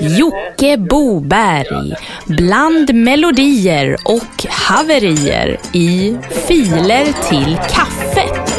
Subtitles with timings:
[0.00, 1.94] Jocke Boberg
[2.26, 6.16] bland melodier och haverier i
[6.48, 8.58] Filer till kaffet.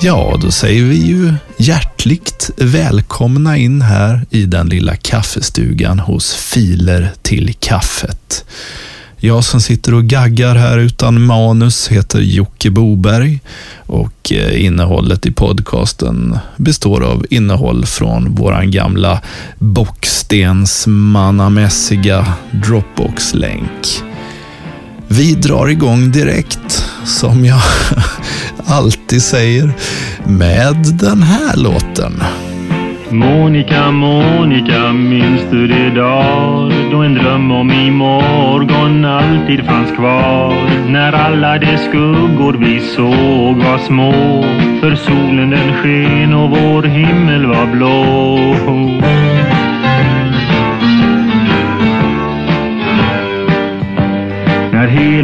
[0.00, 7.12] Ja, då säger vi ju hjärtligt välkomna in här i den lilla kaffestugan hos Filer
[7.22, 8.44] till kaffet.
[9.16, 13.40] Jag som sitter och gaggar här utan manus heter Jocke Boberg
[13.76, 19.20] och eh, innehållet i podcasten består av innehåll från våran gamla
[19.58, 24.13] bockstensmannamässiga Dropbox-länk.
[25.16, 26.72] Vi drar igång direkt,
[27.04, 27.60] som jag
[28.66, 29.70] alltid säger,
[30.24, 32.12] med den här låten.
[33.10, 40.54] Monica, Monica, minns du de dagar då en dröm om imorgon alltid fanns kvar?
[40.88, 44.12] När alla de skuggor vi såg var små,
[44.80, 49.43] för solen den sken och vår himmel var blå.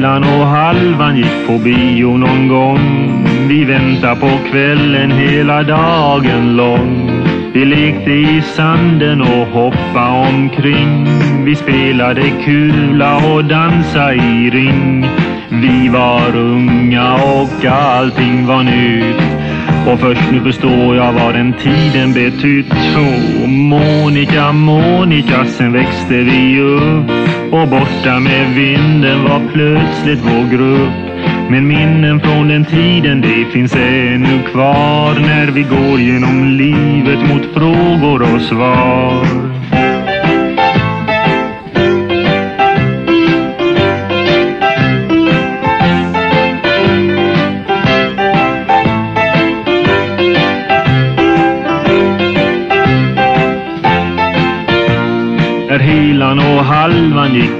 [0.01, 3.25] När och halvan gick på bio någon gång.
[3.49, 7.11] Vi väntar på kvällen hela dagen lång.
[7.53, 11.07] Vi lekte i sanden och hoppa omkring.
[11.45, 15.07] Vi spelade kula och dansa i ring.
[15.51, 19.50] Vi var unga och allting var nytt
[19.87, 22.73] och först nu förstår jag vad den tiden betytt.
[22.73, 27.11] Oh, Monica, Monica, sen växte vi upp
[27.53, 31.11] och borta med vinden var plötsligt vår grupp.
[31.51, 37.43] Men minnen från den tiden, det finns ännu kvar när vi går genom livet mot
[37.55, 39.27] frågor och svar.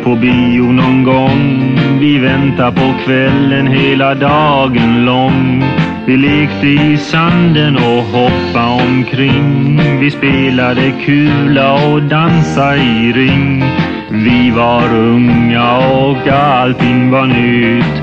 [0.05, 1.79] På bio någon gång.
[2.01, 5.65] Vi väntar på kvällen hela dagen lång.
[6.07, 9.81] Vi lekte i sanden och hoppa omkring.
[10.01, 13.65] Vi spelade kula och dansa i ring.
[14.11, 18.03] Vi var unga och allting var nytt.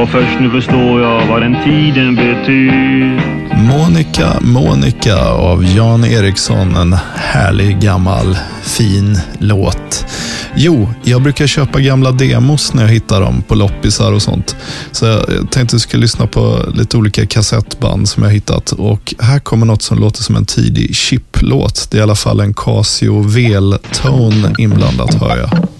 [0.00, 3.59] Och först nu förstår jag vad den tiden betytt.
[4.00, 6.76] Monica, Monica av Jan Eriksson.
[6.76, 10.06] En härlig gammal fin låt.
[10.56, 14.56] Jo, jag brukar köpa gamla demos när jag hittar dem på loppisar och sånt.
[14.92, 18.72] Så jag tänkte att jag skulle lyssna på lite olika kassettband som jag hittat.
[18.72, 21.88] Och här kommer något som låter som en tidig chip-låt.
[21.90, 25.79] Det är i alla fall en Casio Vel-tone inblandat hör jag.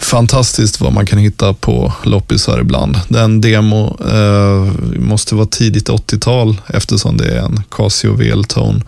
[0.00, 2.96] Fantastiskt vad man kan hitta på loppisar ibland.
[3.08, 8.82] Den demo eh, måste vara tidigt 80-tal eftersom det är en Casio VL-tone.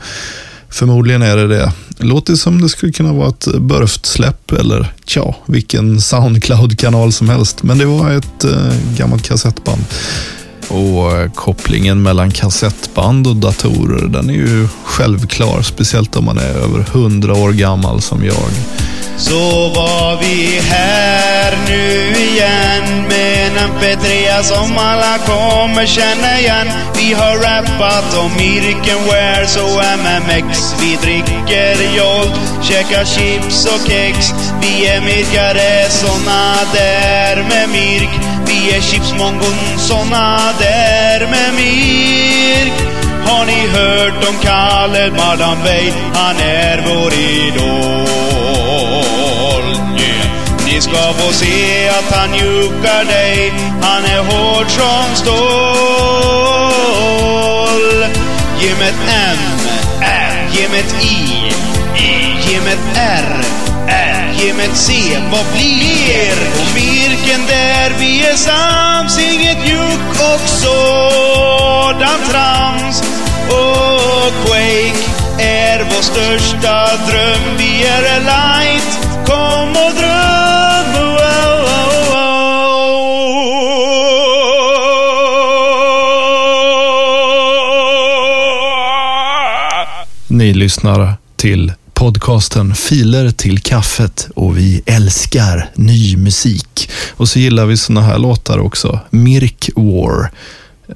[0.69, 1.73] Förmodligen är det det.
[1.99, 7.63] Låter som det skulle kunna vara ett Burft-släpp eller tja, vilken Soundcloud-kanal som helst.
[7.63, 9.85] Men det var ett eh, gammalt kassettband.
[10.73, 15.63] Och eh, kopplingen mellan kassettband och datorer, den är ju självklar.
[15.63, 18.51] Speciellt om man är över 100 år gammal som jag.
[19.17, 26.67] Så var vi här nu igen med en mp3 som alla kommer känna igen.
[26.97, 30.75] Vi har rappat om Irkenware, och MMX.
[30.81, 34.35] Vi dricker Jolt, käkar chips och kex.
[34.61, 38.42] Vi är mirkare såna där med Mirk.
[38.53, 42.73] Vi är chipsmongon såna där med Mirk.
[43.27, 47.63] Har ni hört om Kalle Madame Han är vår idol.
[49.99, 50.27] Yeah.
[50.67, 53.53] Ni ska få se att han njukar dig.
[53.83, 55.33] Han är hård som stål.
[58.61, 59.39] Ge mig ett M,
[60.01, 61.53] R, ge mig ett I,
[62.03, 63.45] I, ge mig ett R,
[64.45, 65.19] R, se.
[65.33, 66.33] Vad blir?
[66.61, 73.03] Och Mirken där vi är sams, inget juck och sådant trams.
[73.49, 75.03] Och Quake
[75.39, 77.57] är vår största dröm.
[77.59, 80.23] Vi är light, kom och dröm.
[80.95, 82.17] Oh, oh,
[89.77, 90.07] oh.
[90.29, 91.73] Ni lyssnar till
[92.03, 96.91] podcasten Filer till kaffet och vi älskar ny musik.
[97.17, 99.01] Och så gillar vi såna här låtar också.
[99.11, 100.31] Mirk War.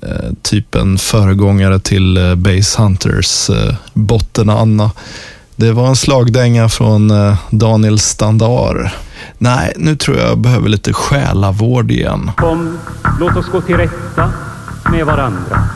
[0.02, 4.90] Eh, typ en föregångare till eh, Base Hunters eh, Botten Anna.
[5.56, 8.94] Det var en slagdänga från eh, Daniel Standar.
[9.38, 12.30] Nej, nu tror jag jag behöver lite själavård igen.
[12.36, 12.78] Kom,
[13.20, 14.32] låt oss gå till rätta
[14.90, 15.68] med varandra.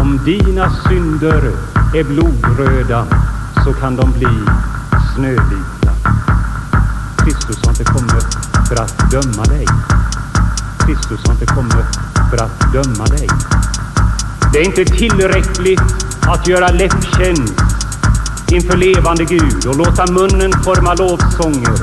[0.00, 1.52] Om dina synder
[1.94, 3.06] är blodröda
[3.64, 4.38] så kan de bli
[5.14, 5.92] snövita.
[7.24, 8.26] Kristus har inte kommit
[8.68, 9.66] för att döma dig.
[10.86, 11.98] Kristus har inte kommit
[12.30, 13.28] för att döma dig.
[14.52, 15.82] Det är inte tillräckligt
[16.26, 17.54] att göra läpptjänst
[18.52, 21.78] inför levande Gud och låta munnen forma lovsånger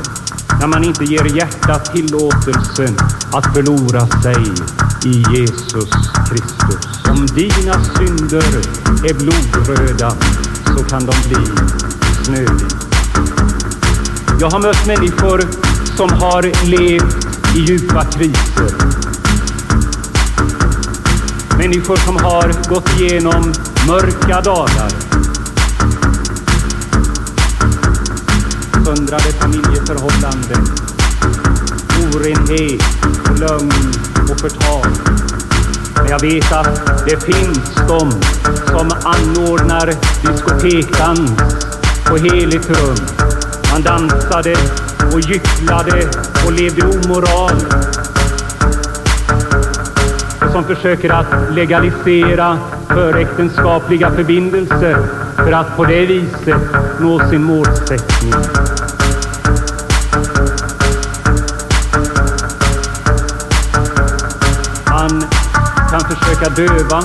[0.59, 2.97] när man inte ger hjärtat tillåtelsen
[3.33, 4.43] att förlora sig
[5.05, 5.89] i Jesus
[6.29, 6.96] Kristus.
[7.17, 8.61] Om dina synder
[9.09, 10.13] är blodröda
[10.65, 11.51] så kan de bli
[12.23, 12.75] snövita.
[14.39, 15.43] Jag har mött människor
[15.95, 18.71] som har levt i djupa kriser.
[21.57, 23.53] Människor som har gått igenom
[23.87, 24.91] mörka dagar.
[28.85, 30.67] Söndrade familjeförhållanden,
[32.13, 32.83] orenhet,
[33.39, 33.71] lögn
[34.31, 35.26] och förtal.
[36.09, 38.11] Jag vet att det finns de
[38.65, 39.87] som anordnar
[40.21, 41.31] diskotekdans
[42.05, 42.95] på heligt rum.
[43.71, 44.55] Man dansade
[45.13, 46.07] och gycklade
[46.45, 47.51] och levde omoral.
[50.45, 52.57] Och som försöker att legalisera
[52.87, 54.97] föräktenskapliga förbindelser
[55.35, 56.61] för att på det viset
[56.99, 58.33] nå sin målsättning.
[65.89, 67.03] Kan försöka döva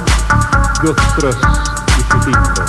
[0.82, 1.46] Guds röst
[1.98, 2.64] i sitt inre.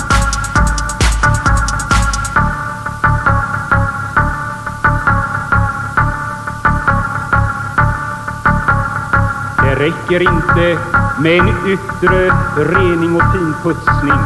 [9.62, 10.78] Det räcker inte
[11.18, 14.18] med en yttre rening och finputsning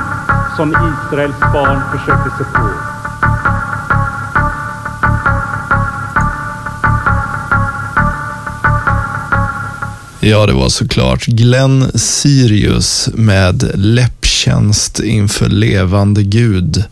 [0.57, 2.78] som Israels barn försökte sig på.
[10.21, 16.85] Ja, det var såklart Glenn Sirius med läpptjänst inför levande Gud.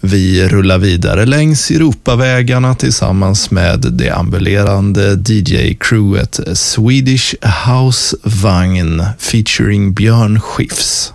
[0.00, 7.34] Vi rullar vidare längs Europavägarna tillsammans med det ambulerande DJ-crewet Swedish
[7.68, 11.12] House Vagn featuring Björn Skifs.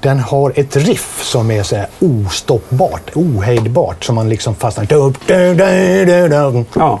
[0.00, 4.86] Den har ett riff som är så här ostoppbart, ohejdbart, som man liksom fastnar...
[6.74, 7.00] Ja.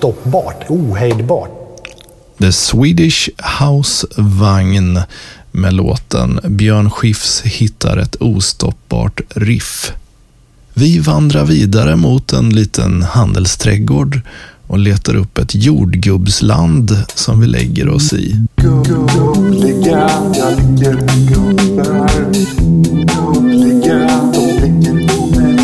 [0.00, 1.50] Ostoppbart, ohejdbart.
[2.38, 3.28] The Swedish
[3.60, 5.00] House Vagn
[5.50, 9.92] med låten Björn Skifs hittar ett ostoppbart riff.
[10.74, 14.20] Vi vandrar vidare mot en liten handelsträdgård
[14.66, 18.36] och letar upp ett jordgubbsland som vi lägger oss i.
[18.56, 22.10] Gulliga, jag ligger med gubbar.
[23.32, 25.60] Gulliga, de ligger på mig.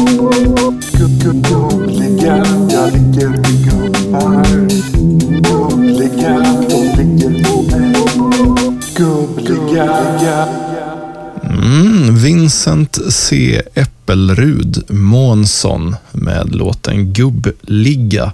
[11.42, 13.62] Mm, Vincent C.
[13.75, 18.33] Äppelrud Månsson med låten Gubbligga.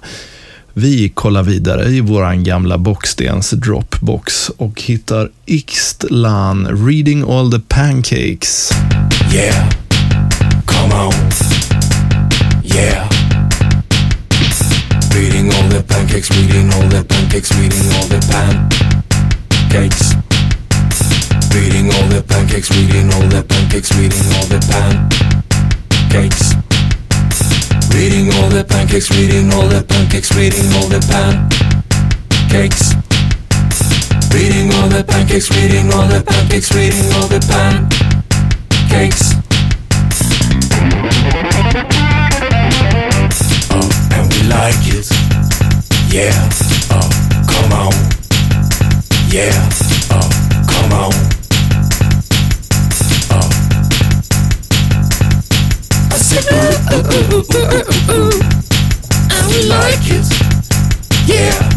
[0.73, 8.71] Vi kollar vidare i våran gamla bockstens Dropbox och hittar Ixtlan Reading All the Pancakes.
[9.33, 9.69] Yeah,
[10.65, 11.13] come on.
[12.63, 13.09] Yeah.
[15.15, 17.51] Reading all the pancakes, reading all the pancakes.
[17.51, 18.19] Reading all the
[19.71, 20.12] pancakes,
[21.53, 23.91] reading all the pancakes, reading all the pancakes.
[27.93, 32.93] Reading all the pancakes, reading all the pancakes, reading all the pancakes.
[34.33, 37.29] Reading all the pancakes, reading all the pancakes, reading all the pancakes.
[37.29, 37.39] Reading all the
[38.89, 39.33] pancakes.
[43.69, 45.07] Oh, and we like it.
[46.09, 46.33] Yeah,
[46.91, 47.09] oh,
[47.45, 47.93] come on.
[49.29, 49.53] Yeah,
[50.11, 50.29] oh,
[50.67, 51.42] come on.
[56.35, 58.33] I ooh, ooh, ooh, ooh, ooh, ooh,
[59.49, 60.25] we like it.
[61.27, 61.72] Yeah,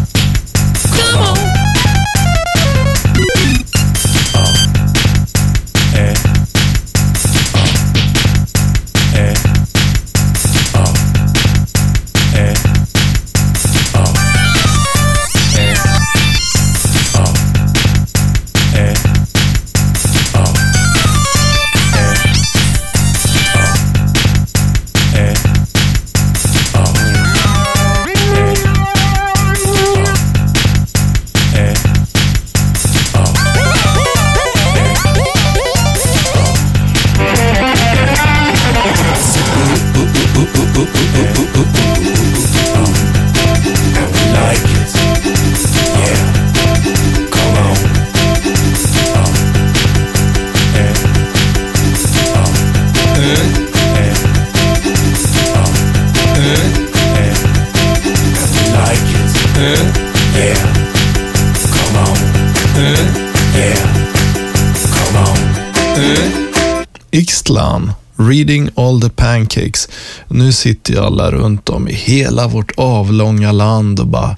[67.11, 69.89] Ixtlan, Reading All the Pancakes.
[70.27, 74.35] Nu sitter ju alla runt om i hela vårt avlånga land och bara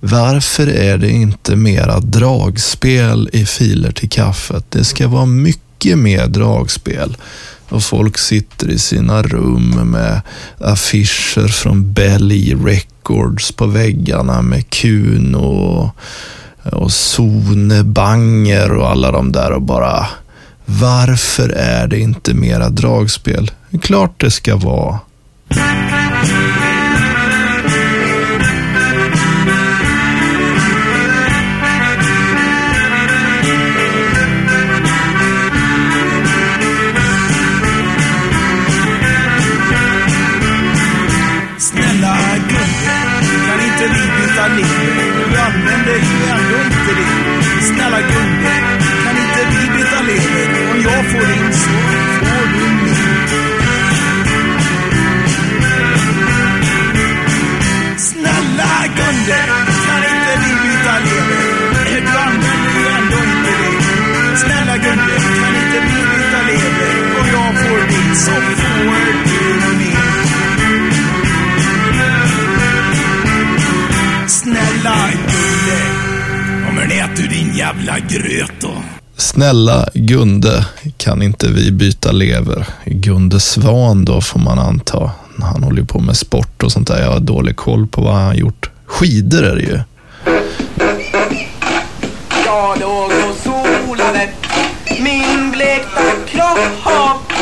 [0.00, 4.64] varför är det inte mera dragspel i filer till kaffet?
[4.68, 7.16] Det ska vara mycket mer dragspel.
[7.68, 10.20] Och folk sitter i sina rum med
[10.58, 15.90] affischer från Belly Records på väggarna med Kuno och,
[16.72, 20.06] och Sone Banger och alla de där och bara
[20.66, 23.50] varför är det inte mera dragspel?
[23.82, 25.00] Klart det ska vara.
[59.26, 59.36] Gunde,
[59.86, 62.00] kan inte vi byta lever?
[62.00, 64.36] Du använder ju ändå inte det.
[64.36, 67.20] Snälla Gunde, kan inte vi byta lever?
[67.20, 69.94] Och jag får din så får du min.
[74.28, 75.80] Snälla Gunde,
[76.66, 78.72] kommer ni äta din jävla gröt då?
[79.16, 80.66] Snälla Gunde,
[80.96, 82.66] kan inte vi byta lever?
[82.84, 85.10] Gunde Svan då får man anta.
[85.42, 87.00] Han håller ju på med sport och sånt där.
[87.02, 88.70] Jag har dålig koll på vad han har gjort.
[88.94, 89.80] Skidor är det ju.
[92.44, 94.28] Jag låg och solade
[95.00, 97.32] min blekta kropp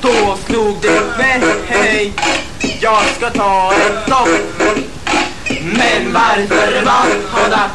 [0.00, 2.12] Då slog det mig
[2.80, 4.62] Jag ska ta ett dopp
[5.62, 7.70] Men varför vadhålla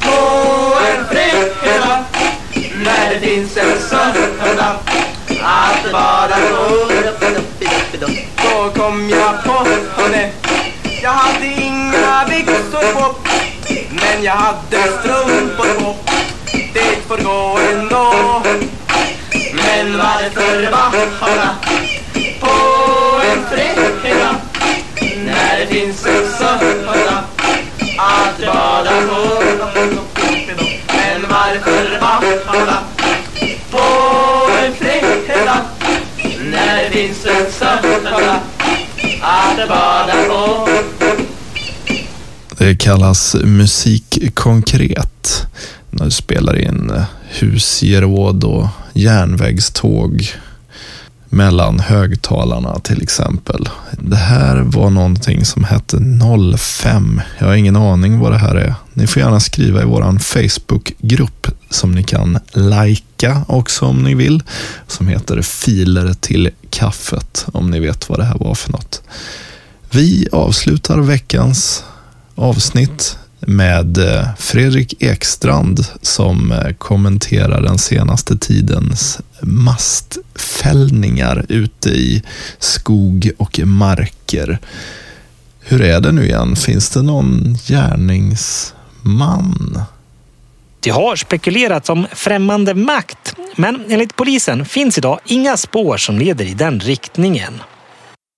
[0.00, 2.04] på en fredag
[2.84, 4.76] När det finns en söndag
[5.42, 6.86] att bara på
[8.42, 10.30] Då kom jag på det
[11.02, 11.55] Jag hade
[14.16, 15.94] men jag hade strumpor på.
[16.74, 18.42] Det får gå ändå.
[19.54, 21.54] Men varför vara
[22.40, 22.52] på
[23.30, 23.46] en
[24.02, 24.36] fredag?
[25.24, 27.24] När det finns en söndag
[27.98, 29.42] att bada på.
[30.86, 32.78] Men varför vara
[33.70, 33.82] på
[34.64, 35.60] en fredag?
[36.50, 38.40] När det finns en söndag
[39.20, 40.68] att bada på.
[42.58, 45.46] Det kallas musik konkret.
[45.90, 50.36] När du spelar in eh, husgeråd och järnvägståg
[51.28, 53.68] mellan högtalarna till exempel.
[53.90, 55.98] Det här var någonting som hette
[56.58, 57.20] 05.
[57.38, 58.74] Jag har ingen aning vad det här är.
[58.92, 64.42] Ni får gärna skriva i vår Facebookgrupp som ni kan lajka också om ni vill.
[64.86, 69.02] Som heter Filer till kaffet om ni vet vad det här var för något.
[69.90, 71.84] Vi avslutar veckans
[72.34, 82.22] avsnitt med eh, Fredrik Ekstrand som eh, kommenterar den senaste tidens mastfällningar ute i
[82.58, 84.58] skog och marker.
[85.60, 86.56] Hur är det nu igen?
[86.56, 89.80] Finns det någon gärningsman?
[90.80, 96.44] Det har spekulerats om främmande makt, men enligt polisen finns idag inga spår som leder
[96.44, 97.52] i den riktningen.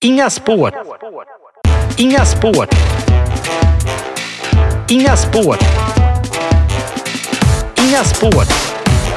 [0.01, 0.73] Inga spår.
[1.97, 2.67] Inga spår.
[2.67, 4.08] Inga spår.
[4.91, 5.57] Inga spår.
[7.75, 8.03] Inga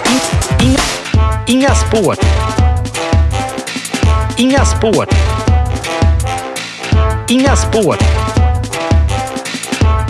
[0.07, 0.21] In,
[0.67, 0.81] inga,
[1.47, 2.17] inga spår.
[4.37, 5.07] Inga spår.
[7.29, 7.97] Inga spår.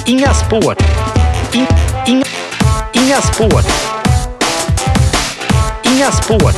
[0.06, 0.76] Inga spår.
[1.52, 1.66] In,
[2.06, 2.24] inga,
[2.92, 3.62] inga spår.
[5.82, 6.52] Inga spår.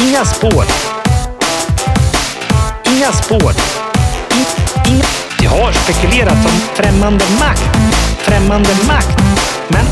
[0.00, 0.64] Inga spår.
[2.84, 3.54] Inga spår.
[4.30, 4.46] In,
[4.92, 5.23] inga.
[5.44, 7.76] Det har spekulerats om främmande makt.
[8.18, 9.18] Främmande makt.
[9.68, 9.86] Men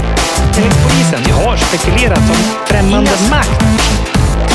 [0.57, 3.63] enligt polisen, det har spekulerats om främmande makt.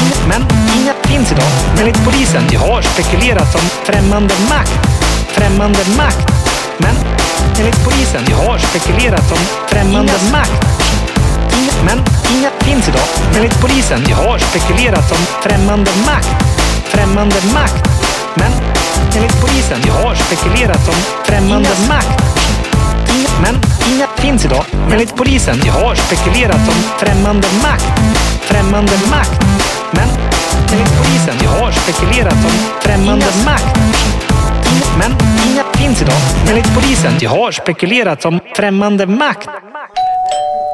[0.02, 0.42] Inga, men
[0.78, 1.52] inga finns idag.
[1.80, 4.74] Enligt polisen, det har spekulerats om främmande makt.
[5.28, 6.32] Främmande makt.
[6.78, 6.96] Men
[7.60, 10.66] enligt polisen, det har spekulerats om främmande makt.
[11.60, 11.98] Inga, men
[12.38, 13.08] inga finns idag.
[13.36, 16.44] Enligt polisen, det har spekulerats om främmande makt.
[16.84, 17.90] Främmande makt.
[18.36, 18.67] Men
[19.16, 22.22] enligt polisen, har spekulerats om främmande makt.
[23.42, 23.56] Men
[23.94, 24.66] inga finns idag.
[24.92, 27.86] Enligt polisen, har spekulerats om främmande makt.
[28.42, 29.42] Främmande makt.
[29.92, 30.10] Men
[30.72, 32.52] enligt polisen, har spekulerats om
[32.82, 33.78] främmande makt.
[35.00, 35.12] Men
[35.52, 36.22] inga finns idag.
[36.50, 39.50] Enligt polisen, har spekulerats om främmande makt.